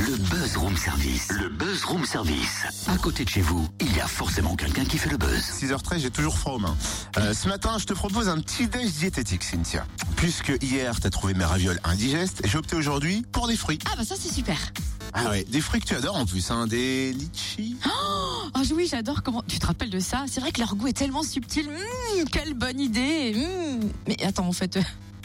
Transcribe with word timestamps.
Le 0.00 0.16
Buzz 0.16 0.56
Room 0.56 0.76
Service. 0.76 1.28
Le 1.32 1.48
Buzz 1.48 1.84
Room 1.84 2.04
Service. 2.04 2.64
À 2.86 2.96
côté 2.98 3.24
de 3.24 3.28
chez 3.28 3.40
vous, 3.40 3.66
il 3.80 3.96
y 3.96 4.00
a 4.00 4.06
forcément 4.06 4.54
quelqu'un 4.54 4.84
qui 4.84 4.96
fait 4.96 5.10
le 5.10 5.16
buzz. 5.16 5.40
6h13, 5.40 5.98
j'ai 5.98 6.10
toujours 6.10 6.38
froid 6.38 6.54
aux 6.54 6.58
mains. 6.58 6.76
Euh, 7.16 7.34
ce 7.34 7.48
matin, 7.48 7.78
je 7.78 7.84
te 7.84 7.94
propose 7.94 8.28
un 8.28 8.38
petit 8.38 8.68
déj 8.68 8.92
diététique, 8.92 9.42
Cynthia. 9.42 9.84
Puisque 10.16 10.52
hier, 10.62 11.00
t'as 11.00 11.10
trouvé 11.10 11.34
mes 11.34 11.44
ravioles 11.44 11.80
indigestes, 11.82 12.42
j'ai 12.44 12.58
opté 12.58 12.76
aujourd'hui 12.76 13.24
pour 13.32 13.48
des 13.48 13.56
fruits. 13.56 13.80
Ah 13.90 13.96
bah 13.96 14.04
ça 14.04 14.14
c'est 14.16 14.32
super. 14.32 14.56
Ah 15.14 15.30
ouais, 15.30 15.44
des 15.44 15.60
fruits 15.60 15.80
que 15.80 15.86
tu 15.86 15.94
adores 15.94 16.16
en 16.16 16.26
plus, 16.26 16.48
hein, 16.50 16.68
des 16.68 17.12
litchis. 17.12 17.76
Oh 17.86 18.60
oui, 18.74 18.86
j'adore 18.88 19.22
comment 19.24 19.42
tu 19.48 19.58
te 19.58 19.66
rappelles 19.66 19.90
de 19.90 20.00
ça? 20.00 20.26
C'est 20.30 20.40
vrai 20.40 20.52
que 20.52 20.60
leur 20.60 20.76
goût 20.76 20.86
est 20.86 20.92
tellement 20.92 21.22
subtil. 21.24 21.66
Mmh, 21.68 22.24
quelle 22.30 22.54
bonne 22.54 22.78
idée. 22.78 23.34
Mmh. 23.34 23.88
Mais 24.06 24.22
attends, 24.24 24.46
en 24.46 24.52
fait, 24.52 24.76
euh, 24.76 24.82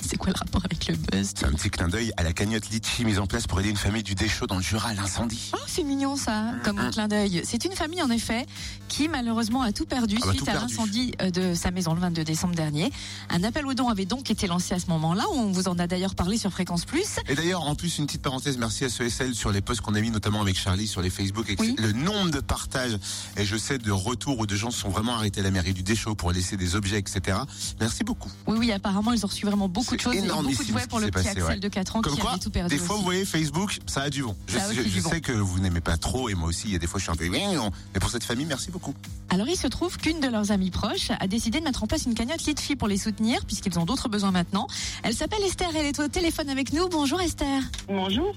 c'est 0.07 0.17
quoi 0.17 0.31
le 0.33 0.38
rapport 0.38 0.63
avec 0.65 0.88
le 0.88 0.95
buzz 0.95 1.31
C'est 1.36 1.45
un 1.45 1.51
petit 1.51 1.69
clin 1.69 1.88
d'œil 1.88 2.11
à 2.17 2.23
la 2.23 2.33
cagnotte 2.33 2.69
litchi 2.69 3.05
mise 3.05 3.19
en 3.19 3.27
place 3.27 3.47
pour 3.47 3.59
aider 3.59 3.69
une 3.69 3.77
famille 3.77 4.04
du 4.04 4.15
Deschaux 4.15 4.47
dans 4.47 4.57
le 4.57 4.61
Jura 4.61 4.89
à 4.89 4.93
l'incendie. 4.93 5.51
Oh, 5.54 5.57
c'est 5.68 5.83
mignon 5.83 6.15
ça, 6.15 6.54
comme 6.64 6.78
un 6.79 6.91
clin 6.91 7.07
d'œil. 7.07 7.41
C'est 7.45 7.65
une 7.65 7.73
famille 7.73 8.01
en 8.01 8.09
effet 8.09 8.45
qui 8.89 9.07
malheureusement 9.07 9.61
a 9.61 9.71
tout 9.71 9.86
perdu 9.86 10.18
Ah 10.21 10.25
bah, 10.25 10.31
suite 10.33 10.45
tout 10.45 10.51
à 10.51 10.54
l'incendie 10.55 11.14
euh, 11.21 11.31
de 11.31 11.54
sa 11.55 11.71
maison 11.71 11.93
le 11.93 12.01
22 12.01 12.23
décembre 12.23 12.55
dernier. 12.55 12.92
Un 13.29 13.43
appel 13.43 13.65
aux 13.65 13.73
dons 13.73 13.89
avait 13.89 14.05
donc 14.05 14.29
été 14.29 14.47
lancé 14.47 14.73
à 14.73 14.79
ce 14.79 14.87
moment-là. 14.87 15.23
On 15.33 15.51
vous 15.51 15.68
en 15.68 15.79
a 15.79 15.87
d'ailleurs 15.87 16.15
parlé 16.15 16.37
sur 16.37 16.51
Fréquence 16.51 16.86
Plus. 16.86 17.17
Et 17.28 17.36
d'ailleurs, 17.36 17.64
en 17.64 17.75
plus, 17.75 17.97
une 17.97 18.06
petite 18.06 18.21
parenthèse, 18.21 18.57
merci 18.57 18.86
à 18.86 18.89
ceux 18.89 19.06
et 19.06 19.09
celles 19.09 19.36
sur 19.36 19.51
les 19.51 19.61
posts 19.61 19.81
qu'on 19.81 19.95
a 19.95 20.01
mis, 20.01 20.11
notamment 20.11 20.42
avec 20.42 20.57
Charlie 20.57 20.87
sur 20.87 21.01
les 21.01 21.09
Facebook. 21.09 21.50
et 21.50 21.56
Oui. 21.59 21.75
Le 21.79 21.92
nombre 21.92 22.31
de 22.31 22.39
partages, 22.39 22.97
et 23.37 23.45
je 23.45 23.57
sais 23.57 23.78
de 23.78 23.92
retours 23.92 24.39
où 24.39 24.45
de 24.45 24.56
gens 24.56 24.71
sont 24.71 24.89
vraiment 24.89 25.14
arrêtés 25.15 25.39
à 25.39 25.43
la 25.43 25.51
mairie 25.51 25.73
du 25.73 25.83
Deschaux 25.83 26.15
pour 26.15 26.31
laisser 26.31 26.57
des 26.57 26.75
objets, 26.75 27.00
etc. 27.00 27.37
Merci 27.79 28.04
beaucoup. 28.04 28.29
Oui, 28.47 28.57
oui, 28.59 28.71
apparemment 28.71 29.11
ils 29.14 29.23
ont 29.25 29.29
reçu 29.29 29.45
vraiment 29.45 29.70
beaucoup 29.70 29.93
de 29.96 30.02
C'est 30.02 30.04
choses. 30.04 30.15
et 30.15 30.21
beaucoup 30.28 30.64
de 30.64 30.68
jouets 30.68 30.88
pour 30.88 31.00
le 31.00 31.06
petit 31.07 31.14
passé, 31.14 31.29
Axel 31.29 31.43
ouais. 31.46 31.60
de 31.60 31.68
4 31.68 31.96
ans 31.96 32.02
Comme 32.02 32.14
qui 32.16 32.20
quoi, 32.20 32.31
avait 32.31 32.39
tout 32.39 32.50
perdu 32.50 32.75
des 32.75 32.81
fois, 32.81 32.95
aussi. 32.95 33.00
vous 33.03 33.06
voyez, 33.06 33.25
Facebook, 33.25 33.80
ça 33.88 34.02
a 34.03 34.09
du 34.09 34.22
vent. 34.22 34.36
Je, 34.47 34.58
aussi 34.58 34.75
je- 34.75 34.81
du 34.81 34.89
je 34.89 35.00
vent. 35.02 35.09
sais 35.09 35.22
que 35.22 35.31
vous 35.31 35.59
n'aimez 35.59 35.81
pas 35.81 35.97
trop, 35.97 36.30
et 36.30 36.34
moi 36.36 36.50
aussi, 36.50 36.67
il 36.67 36.73
y 36.73 36.75
a 36.75 36.80
des 36.80 36.88
fois, 36.88 37.00
je 37.00 37.03
suis 37.03 37.11
un 37.11 37.16
peu... 37.16 37.30
Mais 37.30 38.00
pour 38.00 38.09
cette 38.09 38.23
famille, 38.23 38.45
merci 38.45 38.72
beaucoup. 38.72 38.94
Alors 39.30 39.48
il 39.48 39.58
se 39.58 39.67
trouve 39.67 39.98
qu'une 39.98 40.20
de 40.20 40.28
leurs 40.28 40.52
amies 40.52 40.70
proches 40.72 41.12
a 41.20 41.28
décidé 41.28 41.59
de 41.59 41.64
mettre 41.64 41.84
en 41.84 41.88
place 41.88 42.06
une 42.06 42.14
cagnotte 42.14 42.44
Litchi 42.45 42.76
pour 42.76 42.88
les 42.88 42.98
soutenir 42.98 43.45
puisqu'ils 43.45 43.80
ont 43.80 43.86
d'autres 43.86 44.08
besoins 44.09 44.32
maintenant. 44.32 44.67
Elle 45.02 45.16
s'appelle 45.16 45.42
Esther, 45.44 45.70
elle 45.76 45.88
est 45.88 46.00
au 46.00 46.08
téléphone 46.08 46.50
avec 46.50 46.72
nous. 46.73 46.88
Bonjour 46.89 47.20
Esther. 47.22 47.62
Bonjour. 47.88 48.36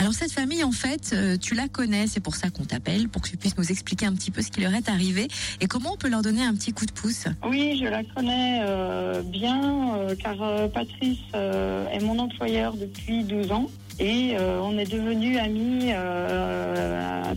Alors 0.00 0.14
cette 0.14 0.30
famille 0.30 0.62
en 0.62 0.70
fait, 0.70 1.10
euh, 1.12 1.36
tu 1.36 1.54
la 1.54 1.66
connais, 1.66 2.06
c'est 2.06 2.20
pour 2.20 2.36
ça 2.36 2.50
qu'on 2.50 2.62
t'appelle, 2.62 3.08
pour 3.08 3.20
que 3.20 3.30
tu 3.30 3.36
puisses 3.36 3.58
nous 3.58 3.72
expliquer 3.72 4.06
un 4.06 4.14
petit 4.14 4.30
peu 4.30 4.42
ce 4.42 4.50
qui 4.50 4.60
leur 4.60 4.72
est 4.72 4.88
arrivé 4.88 5.26
et 5.60 5.66
comment 5.66 5.94
on 5.94 5.96
peut 5.96 6.08
leur 6.08 6.22
donner 6.22 6.42
un 6.42 6.54
petit 6.54 6.72
coup 6.72 6.86
de 6.86 6.92
pouce. 6.92 7.24
Oui, 7.44 7.80
je 7.82 7.88
la 7.88 8.04
connais 8.04 8.60
euh, 8.62 9.22
bien 9.22 9.96
euh, 9.96 10.14
car 10.14 10.36
Patrice 10.70 11.18
est 11.34 12.00
mon 12.00 12.18
employeur 12.20 12.74
depuis 12.74 13.24
12 13.24 13.50
ans 13.50 13.66
et 13.98 14.36
on 14.38 14.78
est 14.78 14.88
devenus 14.90 15.36
amis 15.38 15.90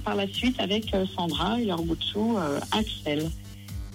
par 0.04 0.16
la 0.16 0.28
suite 0.28 0.60
avec 0.60 0.96
Sandra 1.16 1.60
et 1.60 1.66
leur 1.66 1.82
bout 1.82 1.96
de 1.96 2.78
Axel. 2.78 3.32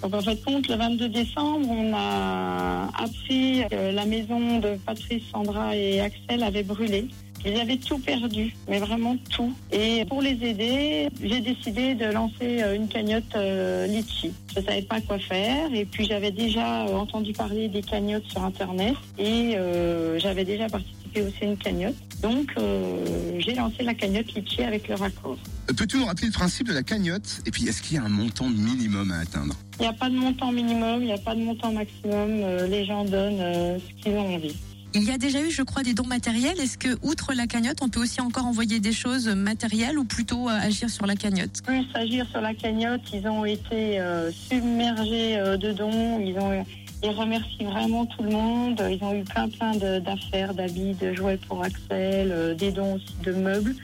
Donc 0.03 0.15
en 0.15 0.21
fait, 0.21 0.39
le 0.47 0.75
22 0.77 1.09
décembre, 1.09 1.69
on 1.71 1.93
a 1.95 2.89
appris 2.99 3.63
que 3.71 3.95
la 3.95 4.05
maison 4.05 4.59
de 4.59 4.77
Patrice, 4.85 5.23
Sandra 5.33 5.77
et 5.77 6.01
Axel 6.01 6.43
avait 6.43 6.65
brûlé. 6.65 7.09
Ils 7.47 7.61
avaient 7.61 7.77
tout 7.77 7.99
perdu, 7.99 8.57
mais 8.69 8.81
vraiment 8.81 9.17
tout. 9.31 9.55
Et 9.71 10.05
pour 10.07 10.21
les 10.21 10.33
aider, 10.33 11.09
j'ai 11.23 11.41
décidé 11.41 11.95
de 11.95 12.07
lancer 12.07 12.61
euh, 12.61 12.75
une 12.75 12.89
cagnotte 12.89 13.37
euh, 13.37 13.87
Litchi. 13.87 14.33
Je 14.57 14.61
savais 14.61 14.83
pas 14.83 15.01
quoi 15.01 15.21
faire 15.21 15.73
et 15.73 15.85
puis 15.85 16.07
j'avais 16.07 16.33
déjà 16.33 16.87
euh, 16.87 16.95
entendu 16.95 17.33
parler 17.33 17.69
des 17.69 17.83
cagnottes 17.83 18.27
sur 18.27 18.43
Internet 18.43 18.97
et 19.17 19.55
euh, 19.57 20.19
j'avais 20.19 20.45
déjà 20.45 20.69
participé 20.69 21.23
aussi 21.23 21.37
à 21.43 21.45
une 21.45 21.57
cagnotte. 21.57 21.95
Donc 22.21 22.53
euh, 22.59 23.39
j'ai 23.39 23.55
lancé 23.55 23.85
la 23.85 23.95
cagnotte 23.95 24.35
Litchi 24.35 24.65
avec 24.65 24.89
le 24.89 24.97
raccord. 24.97 25.39
Peux-tu 25.77 25.99
nous 25.99 26.07
rappeler 26.07 26.27
le 26.27 26.33
principe 26.33 26.67
de 26.67 26.73
la 26.73 26.83
cagnotte? 26.83 27.43
Et 27.47 27.53
puis, 27.53 27.69
est-ce 27.69 27.81
qu'il 27.83 27.97
y 27.97 27.99
a 27.99 28.03
un 28.03 28.09
montant 28.09 28.49
minimum 28.49 29.13
à 29.13 29.19
atteindre? 29.19 29.55
Il 29.79 29.83
n'y 29.83 29.89
a 29.89 29.93
pas 29.93 30.09
de 30.09 30.17
montant 30.17 30.51
minimum, 30.51 31.03
il 31.03 31.07
n'y 31.07 31.13
a 31.13 31.19
pas 31.19 31.35
de 31.35 31.41
montant 31.41 31.73
maximum. 31.73 32.41
les 32.69 32.85
gens 32.87 33.05
donnent 33.05 33.79
ce 33.79 34.03
qu'ils 34.03 34.15
ont 34.15 34.35
envie. 34.35 34.57
Il 34.95 35.05
y 35.05 35.11
a 35.11 35.19
déjà 35.19 35.43
eu, 35.43 35.51
je 35.51 35.63
crois, 35.63 35.83
des 35.83 35.93
dons 35.93 36.07
matériels. 36.07 36.59
Est-ce 36.59 36.79
que, 36.79 36.97
outre 37.03 37.35
la 37.35 37.47
cagnotte, 37.47 37.83
on 37.83 37.89
peut 37.89 38.01
aussi 38.01 38.21
encore 38.21 38.47
envoyer 38.47 38.81
des 38.81 38.93
choses 38.93 39.29
matérielles 39.29 39.99
ou 39.99 40.05
plutôt 40.05 40.49
euh, 40.49 40.59
agir 40.59 40.89
sur 40.89 41.07
la 41.07 41.17
cagnotte? 41.17 41.63
Plus 41.65 41.85
agir 41.95 42.27
sur 42.31 42.41
la 42.41 42.55
cagnotte. 42.55 43.03
Ils 43.13 43.27
ont 43.29 43.45
été 43.45 44.01
euh, 44.01 44.31
submergés 44.33 45.37
euh, 45.37 45.57
de 45.59 45.73
dons. 45.73 46.19
Ils 46.21 46.39
ont, 46.39 46.65
ils 47.03 47.11
remercient 47.11 47.65
vraiment 47.65 48.07
tout 48.07 48.23
le 48.23 48.31
monde. 48.31 48.83
Ils 48.91 49.03
ont 49.05 49.15
eu 49.15 49.25
plein 49.25 49.49
plein 49.49 49.77
d'affaires, 49.77 50.55
d'habits, 50.55 50.95
de 50.95 51.13
jouets 51.13 51.39
pour 51.47 51.63
Axel, 51.63 52.57
des 52.57 52.73
dons 52.73 52.95
aussi 52.95 53.15
de 53.23 53.33
meubles. 53.33 53.75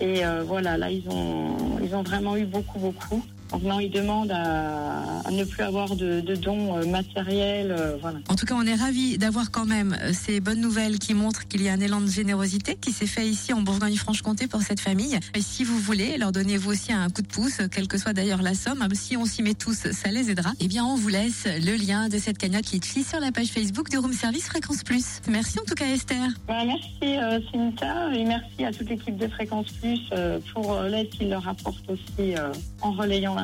Et 0.00 0.22
voilà, 0.46 0.78
là 0.78 0.90
ils 0.90 1.06
ont, 1.08 1.78
ils 1.82 1.94
ont 1.94 2.02
vraiment 2.02 2.36
eu 2.36 2.44
beaucoup 2.44 2.78
beaucoup. 2.78 3.22
Non, 3.62 3.78
ils 3.80 3.90
demandent 3.90 4.32
à, 4.32 5.20
à 5.26 5.30
ne 5.30 5.44
plus 5.44 5.62
avoir 5.62 5.94
de, 5.94 6.20
de 6.20 6.34
dons 6.34 6.76
euh, 6.78 6.86
matériels. 6.86 7.70
euh, 7.70 7.96
voilà. 8.00 8.18
En 8.28 8.34
tout 8.34 8.46
cas, 8.46 8.54
on 8.56 8.66
est 8.66 8.74
ravis 8.74 9.18
d'avoir 9.18 9.50
quand 9.50 9.66
même 9.66 9.96
euh, 10.00 10.12
ces 10.12 10.40
bonnes 10.40 10.60
nouvelles 10.60 10.98
qui 10.98 11.14
montrent 11.14 11.46
qu'il 11.46 11.62
y 11.62 11.68
a 11.68 11.72
un 11.72 11.80
élan 11.80 12.00
de 12.00 12.06
générosité 12.06 12.76
qui 12.80 12.92
s'est 12.92 13.06
fait 13.06 13.28
ici 13.28 13.52
en 13.52 13.60
Bourgogne-Franche-Comté 13.60 14.46
pour 14.48 14.62
cette 14.62 14.80
famille. 14.80 15.18
Et 15.34 15.42
si 15.42 15.64
vous 15.64 15.78
voulez, 15.78 16.16
leur 16.16 16.32
donnez 16.32 16.56
vous 16.56 16.70
aussi 16.72 16.92
un 16.92 17.08
coup 17.10 17.22
de 17.22 17.26
pouce, 17.28 17.58
quelle 17.70 17.88
que 17.88 17.98
soit 17.98 18.14
d'ailleurs 18.14 18.42
la 18.42 18.54
somme. 18.54 18.86
Si 18.94 19.16
on 19.16 19.26
s'y 19.26 19.42
met 19.42 19.54
tous, 19.54 19.86
ça 19.92 20.10
les 20.10 20.30
aidera. 20.30 20.52
Eh 20.60 20.66
bien, 20.66 20.84
on 20.84 20.96
vous 20.96 21.08
laisse 21.08 21.44
le 21.46 21.76
lien 21.76 22.08
de 22.08 22.18
cette 22.18 22.38
cagnotte 22.38 22.70
Litchi 22.72 23.04
sur 23.04 23.20
la 23.20 23.32
page 23.32 23.48
Facebook 23.48 23.90
de 23.90 23.98
Room 23.98 24.12
Service 24.12 24.46
Fréquence 24.46 24.82
Plus. 24.82 25.20
Merci 25.28 25.58
en 25.60 25.64
tout 25.64 25.74
cas, 25.74 25.86
Esther. 25.86 26.28
Voilà, 26.46 26.64
merci 26.64 27.18
euh, 27.18 27.38
Cynthia 27.52 28.12
et 28.14 28.24
merci 28.24 28.64
à 28.64 28.72
toute 28.72 28.88
l'équipe 28.88 29.16
de 29.16 29.28
Fréquence 29.28 29.66
Plus 29.80 30.00
euh, 30.12 30.38
pour 30.52 30.80
l'aide 30.82 31.10
qu'ils 31.10 31.28
leur 31.28 31.46
apportent 31.46 31.88
aussi 31.90 32.34
en 32.80 32.92
relayant 32.92 33.34
l'information. 33.34 33.41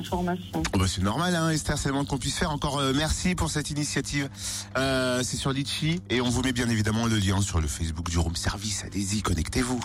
Oh 0.75 0.79
bah, 0.79 0.85
c'est 0.87 1.03
normal, 1.03 1.35
hein, 1.35 1.51
Esther, 1.51 1.79
c'est 1.79 1.89
le 1.89 1.95
moins 1.95 2.05
qu'on 2.05 2.19
puisse 2.19 2.39
faire. 2.39 2.51
Encore 2.51 2.79
euh, 2.79 2.93
merci 2.95 3.35
pour 3.35 3.51
cette 3.51 3.71
initiative. 3.71 4.29
Euh, 4.77 5.23
c'est 5.23 5.37
sur 5.37 5.53
Litchi 5.53 6.01
et 6.11 6.21
on 6.21 6.29
vous 6.29 6.43
met 6.43 6.53
bien 6.53 6.69
évidemment 6.69 7.07
le 7.07 7.17
lien 7.17 7.41
sur 7.41 7.61
le 7.61 7.69
Facebook 7.69 8.09
du 8.09 8.19
Room 8.19 8.37
Service. 8.37 8.85
Allez-y, 8.85 9.23
connectez-vous. 9.23 9.77